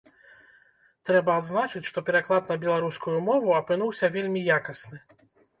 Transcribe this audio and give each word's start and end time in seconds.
Трэба 1.09 1.35
адзначыць, 1.41 1.83
што 1.91 2.03
пераклад 2.09 2.49
на 2.53 2.57
беларускую 2.63 3.15
мову 3.29 3.55
апынуўся 3.61 4.11
вельмі 4.17 4.45
якасны. 4.57 4.97